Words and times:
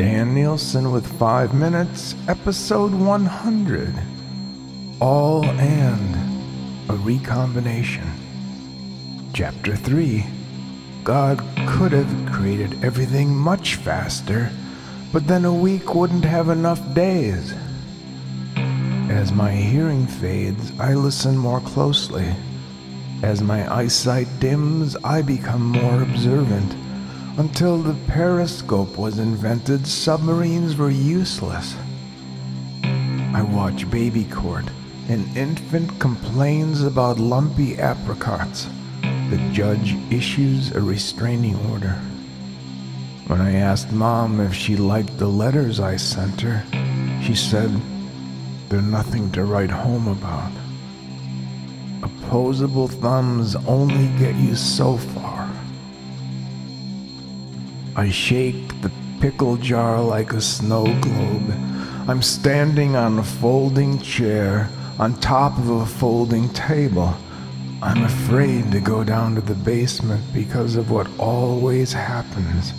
Dan 0.00 0.32
Nielsen 0.32 0.92
with 0.92 1.06
5 1.18 1.52
Minutes, 1.52 2.14
episode 2.26 2.94
100. 2.94 3.92
All 4.98 5.44
and 5.44 6.90
a 6.90 6.94
recombination. 6.94 8.10
Chapter 9.34 9.76
3 9.76 10.24
God 11.04 11.44
could 11.66 11.92
have 11.92 12.32
created 12.32 12.82
everything 12.82 13.28
much 13.36 13.74
faster, 13.74 14.50
but 15.12 15.26
then 15.26 15.44
a 15.44 15.52
week 15.52 15.94
wouldn't 15.94 16.24
have 16.24 16.48
enough 16.48 16.80
days. 16.94 17.52
As 19.10 19.32
my 19.32 19.50
hearing 19.52 20.06
fades, 20.06 20.72
I 20.80 20.94
listen 20.94 21.36
more 21.36 21.60
closely. 21.60 22.34
As 23.22 23.42
my 23.42 23.70
eyesight 23.70 24.28
dims, 24.38 24.96
I 25.04 25.20
become 25.20 25.62
more 25.62 26.00
observant. 26.00 26.74
Until 27.38 27.78
the 27.78 27.94
periscope 28.06 28.98
was 28.98 29.18
invented, 29.18 29.86
submarines 29.86 30.76
were 30.76 30.90
useless. 30.90 31.76
I 32.82 33.42
watch 33.42 33.88
Baby 33.90 34.24
Court. 34.24 34.64
An 35.08 35.28
infant 35.36 35.98
complains 36.00 36.82
about 36.82 37.18
lumpy 37.18 37.78
apricots. 37.78 38.68
The 39.30 39.38
judge 39.52 39.94
issues 40.12 40.72
a 40.72 40.80
restraining 40.80 41.56
order. 41.70 41.98
When 43.28 43.40
I 43.40 43.54
asked 43.54 43.92
Mom 43.92 44.40
if 44.40 44.52
she 44.52 44.76
liked 44.76 45.16
the 45.16 45.28
letters 45.28 45.78
I 45.78 45.96
sent 45.96 46.40
her, 46.40 46.64
she 47.22 47.36
said, 47.36 47.70
They're 48.68 48.82
nothing 48.82 49.30
to 49.32 49.44
write 49.44 49.70
home 49.70 50.08
about. 50.08 50.50
Opposable 52.02 52.88
thumbs 52.88 53.54
only 53.66 54.08
get 54.18 54.34
you 54.34 54.56
so 54.56 54.96
far. 54.96 55.29
I 57.96 58.08
shake 58.08 58.80
the 58.82 58.92
pickle 59.20 59.56
jar 59.56 60.00
like 60.00 60.32
a 60.32 60.40
snow 60.40 60.84
globe. 61.00 61.50
I'm 62.08 62.22
standing 62.22 62.94
on 62.94 63.18
a 63.18 63.22
folding 63.22 63.98
chair 63.98 64.70
on 64.98 65.18
top 65.20 65.58
of 65.58 65.68
a 65.68 65.86
folding 65.86 66.48
table. 66.50 67.14
I'm 67.82 68.04
afraid 68.04 68.70
to 68.72 68.80
go 68.80 69.02
down 69.02 69.34
to 69.34 69.40
the 69.40 69.54
basement 69.54 70.22
because 70.32 70.76
of 70.76 70.90
what 70.90 71.08
always 71.18 71.92
happens. 71.92 72.72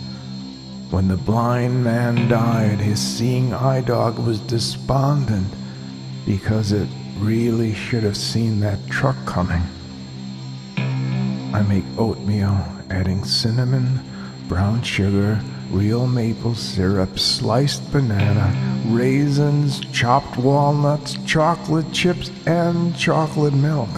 When 0.90 1.08
the 1.08 1.16
blind 1.16 1.84
man 1.84 2.28
died, 2.28 2.78
his 2.78 3.00
seeing 3.00 3.52
eye 3.52 3.80
dog 3.82 4.18
was 4.18 4.40
despondent 4.40 5.52
because 6.24 6.72
it 6.72 6.88
really 7.18 7.74
should 7.74 8.02
have 8.02 8.16
seen 8.16 8.60
that 8.60 8.78
truck 8.88 9.16
coming. 9.26 9.62
I 11.54 11.62
make 11.68 11.84
oatmeal, 11.98 12.64
adding 12.90 13.24
cinnamon, 13.24 14.00
brown 14.48 14.82
sugar, 14.82 15.40
real 15.70 16.06
maple 16.06 16.54
syrup, 16.54 17.18
sliced 17.18 17.90
banana, 17.92 18.52
raisins, 18.86 19.80
chopped 19.92 20.36
walnuts, 20.36 21.16
chocolate 21.24 21.90
chips, 21.92 22.30
and 22.46 22.96
chocolate 22.96 23.54
milk. 23.54 23.88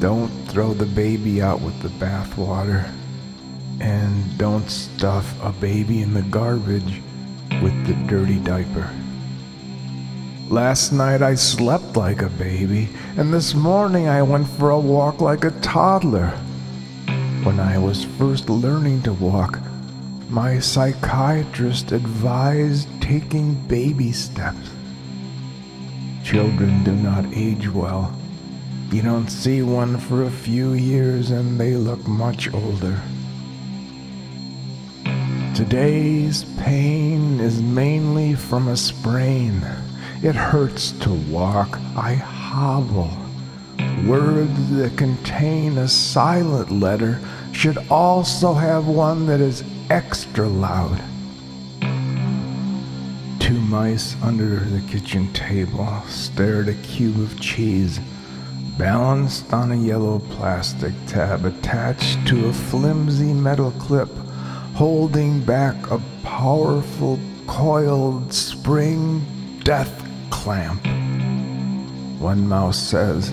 Don't 0.00 0.30
throw 0.48 0.72
the 0.74 0.86
baby 0.86 1.42
out 1.42 1.60
with 1.60 1.80
the 1.82 1.88
bathwater. 1.88 2.90
And 3.80 4.38
don't 4.38 4.70
stuff 4.70 5.34
a 5.42 5.52
baby 5.52 6.02
in 6.02 6.12
the 6.12 6.22
garbage 6.22 7.00
with 7.62 7.86
the 7.86 7.94
dirty 8.06 8.38
diaper. 8.40 8.90
Last 10.48 10.92
night 10.92 11.22
I 11.22 11.34
slept 11.34 11.96
like 11.96 12.22
a 12.22 12.28
baby, 12.28 12.88
and 13.16 13.32
this 13.32 13.54
morning 13.54 14.08
I 14.08 14.22
went 14.22 14.48
for 14.48 14.70
a 14.70 14.78
walk 14.80 15.20
like 15.20 15.44
a 15.44 15.52
toddler. 15.60 16.36
When 17.44 17.58
I 17.60 17.78
was 17.78 18.04
first 18.04 18.48
learning 18.48 19.02
to 19.02 19.12
walk, 19.12 19.58
my 20.28 20.58
psychiatrist 20.58 21.92
advised 21.92 22.88
taking 23.00 23.54
baby 23.66 24.12
steps. 24.12 24.70
Children 26.22 26.84
do 26.84 26.92
not 26.92 27.24
age 27.34 27.68
well 27.68 28.14
you 28.92 29.02
don't 29.02 29.28
see 29.28 29.62
one 29.62 29.98
for 29.98 30.24
a 30.24 30.30
few 30.30 30.72
years 30.72 31.30
and 31.30 31.60
they 31.60 31.76
look 31.76 32.04
much 32.08 32.52
older. 32.52 33.00
Today's 35.54 36.42
pain 36.58 37.38
is 37.38 37.62
mainly 37.62 38.34
from 38.34 38.66
a 38.66 38.76
sprain. 38.76 39.64
It 40.24 40.34
hurts 40.34 40.90
to 41.02 41.10
walk. 41.30 41.78
I 41.96 42.14
hobble. 42.14 43.16
Words 44.06 44.70
that 44.76 44.96
contain 44.96 45.78
a 45.78 45.86
silent 45.86 46.70
letter 46.70 47.20
should 47.52 47.78
also 47.90 48.54
have 48.54 48.86
one 48.86 49.26
that 49.26 49.40
is 49.40 49.62
extra 49.90 50.48
loud. 50.48 51.02
Two 53.38 53.60
mice 53.60 54.16
under 54.22 54.60
the 54.60 54.80
kitchen 54.88 55.32
table 55.32 55.86
stare 56.06 56.62
at 56.62 56.68
a 56.68 56.74
cube 56.74 57.18
of 57.20 57.38
cheese 57.40 58.00
balanced 58.78 59.52
on 59.52 59.72
a 59.72 59.76
yellow 59.76 60.20
plastic 60.30 60.94
tab 61.06 61.44
attached 61.44 62.26
to 62.26 62.46
a 62.48 62.52
flimsy 62.52 63.34
metal 63.34 63.72
clip 63.72 64.08
holding 64.74 65.40
back 65.44 65.90
a 65.90 66.00
powerful 66.22 67.18
coiled 67.46 68.32
spring 68.32 69.22
death 69.62 69.92
clamp. 70.30 70.86
One 72.18 72.48
mouse 72.48 72.78
says, 72.78 73.32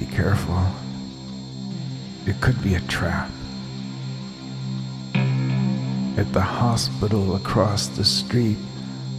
Be 0.00 0.06
careful. 0.06 0.64
It 2.26 2.40
could 2.40 2.60
be 2.62 2.74
a 2.74 2.80
trap. 2.80 3.30
At 6.16 6.32
the 6.32 6.40
hospital 6.40 7.36
across 7.36 7.86
the 7.86 8.04
street, 8.04 8.56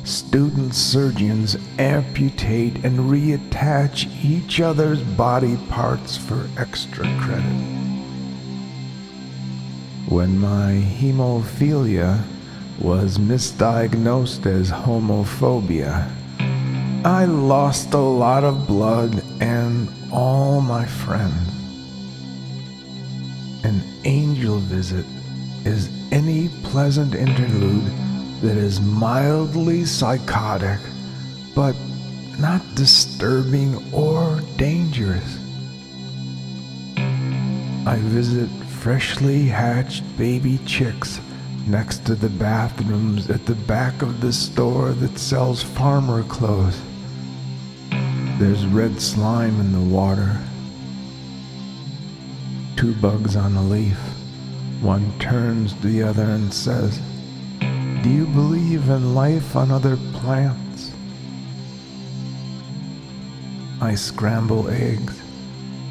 student 0.03 0.73
surgeons 0.73 1.55
amputate 1.77 2.83
and 2.83 3.11
reattach 3.11 4.09
each 4.25 4.59
other's 4.59 5.03
body 5.03 5.57
parts 5.69 6.17
for 6.17 6.49
extra 6.57 7.05
credit. 7.19 7.45
When 10.09 10.39
my 10.39 10.83
hemophilia 10.99 12.23
was 12.79 13.19
misdiagnosed 13.19 14.47
as 14.47 14.71
homophobia, 14.71 16.11
I 17.03 17.25
lost 17.25 17.95
a 17.95 17.97
lot 17.97 18.43
of 18.43 18.67
blood 18.67 19.23
and 19.41 19.89
all 20.11 20.61
my 20.61 20.85
friends. 20.85 21.33
An 23.63 23.81
angel 24.03 24.59
visit 24.59 25.03
is 25.65 25.89
any 26.11 26.49
pleasant 26.61 27.15
interlude 27.15 27.91
that 28.43 28.55
is 28.55 28.79
mildly 28.81 29.83
psychotic, 29.83 30.77
but 31.55 31.75
not 32.37 32.61
disturbing 32.75 33.81
or 33.91 34.39
dangerous. 34.57 35.39
I 37.87 37.97
visit 37.99 38.47
freshly 38.67 39.47
hatched 39.47 40.03
baby 40.19 40.59
chicks 40.67 41.19
next 41.65 42.05
to 42.05 42.13
the 42.13 42.29
bathrooms 42.29 43.27
at 43.31 43.47
the 43.47 43.55
back 43.55 44.03
of 44.03 44.21
the 44.21 44.31
store 44.31 44.91
that 44.91 45.17
sells 45.17 45.63
farmer 45.63 46.21
clothes. 46.25 46.79
There's 48.41 48.65
red 48.65 48.99
slime 48.99 49.59
in 49.59 49.71
the 49.71 49.95
water. 49.95 50.35
Two 52.75 52.95
bugs 52.95 53.35
on 53.35 53.55
a 53.55 53.61
leaf. 53.61 53.99
One 54.81 55.13
turns 55.19 55.73
to 55.73 55.87
the 55.87 56.01
other 56.01 56.23
and 56.23 56.51
says, 56.51 56.99
do 57.59 58.09
you 58.09 58.25
believe 58.25 58.89
in 58.89 59.13
life 59.13 59.55
on 59.55 59.69
other 59.69 59.95
plants? 60.13 60.91
I 63.79 63.93
scramble 63.93 64.69
eggs. 64.69 65.21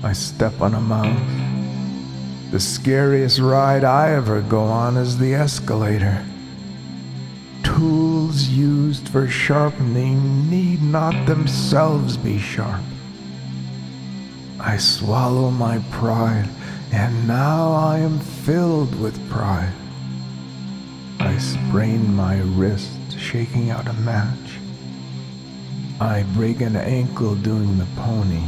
I 0.02 0.12
step 0.12 0.60
on 0.60 0.74
a 0.74 0.80
mouse. 0.80 2.50
The 2.50 2.58
scariest 2.58 3.38
ride 3.38 3.84
I 3.84 4.10
ever 4.14 4.42
go 4.42 4.64
on 4.64 4.96
is 4.96 5.18
the 5.18 5.34
escalator. 5.34 6.26
Tools 8.30 8.48
used 8.48 9.08
for 9.08 9.26
sharpening 9.26 10.48
need 10.48 10.80
not 10.80 11.26
themselves 11.26 12.16
be 12.16 12.38
sharp. 12.38 12.84
I 14.60 14.76
swallow 14.76 15.50
my 15.50 15.80
pride, 15.90 16.48
and 16.92 17.26
now 17.26 17.72
I 17.72 17.98
am 17.98 18.20
filled 18.20 18.94
with 19.00 19.18
pride. 19.30 19.72
I 21.18 21.38
sprain 21.38 22.14
my 22.14 22.38
wrist 22.54 23.18
shaking 23.18 23.70
out 23.70 23.88
a 23.88 23.94
match. 23.94 24.60
I 26.00 26.22
break 26.36 26.60
an 26.60 26.76
ankle 26.76 27.34
doing 27.34 27.78
the 27.78 27.88
pony. 27.96 28.44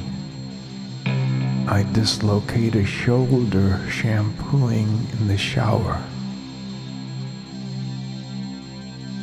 I 1.66 1.84
dislocate 1.92 2.76
a 2.76 2.84
shoulder 2.84 3.80
shampooing 3.90 5.08
in 5.14 5.26
the 5.26 5.38
shower. 5.38 6.00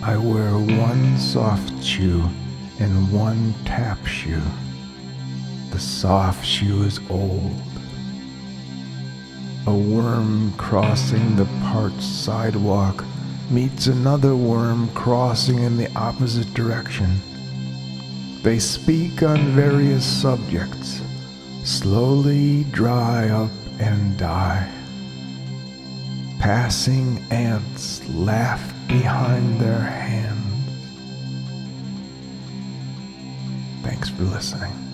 I 0.01 0.15
wear 0.15 0.51
one 0.51 1.17
soft 1.17 1.83
shoe 1.83 2.23
and 2.79 3.11
one 3.11 3.53
tap 3.65 4.05
shoe. 4.05 4.41
The 5.71 5.79
soft 5.79 6.45
shoe 6.45 6.83
is 6.83 7.01
old. 7.09 7.51
A 9.67 9.73
worm 9.73 10.53
crossing 10.53 11.35
the 11.35 11.45
parched 11.63 12.01
sidewalk 12.01 13.03
meets 13.51 13.87
another 13.87 14.37
worm 14.37 14.87
crossing 14.93 15.59
in 15.59 15.75
the 15.75 15.91
opposite 15.97 16.53
direction. 16.53 17.19
They 18.41 18.57
speak 18.57 19.21
on 19.21 19.53
various 19.53 20.05
subjects, 20.05 21.01
slowly 21.65 22.63
dry 22.71 23.27
up 23.27 23.51
and 23.79 24.17
die. 24.17 24.71
Passing 26.39 27.21
ants 27.31 28.07
laugh 28.07 28.73
behind 28.89 29.61
their 29.61 29.79
hands. 29.79 30.79
Thanks 33.83 34.09
for 34.09 34.23
listening. 34.23 34.88